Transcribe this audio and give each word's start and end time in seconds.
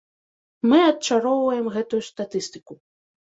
Мы 0.71 0.79
адчароўваем 0.91 1.69
гэтую 1.75 2.01
статыстыку. 2.09 2.73